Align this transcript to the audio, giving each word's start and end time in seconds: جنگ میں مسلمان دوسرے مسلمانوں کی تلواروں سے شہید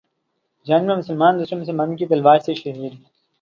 جنگ 0.67 0.85
میں 0.87 0.95
مسلمان 0.95 1.39
دوسرے 1.39 1.59
مسلمانوں 1.59 1.95
کی 1.97 2.05
تلواروں 2.05 2.43
سے 2.45 2.53
شہید 2.53 2.93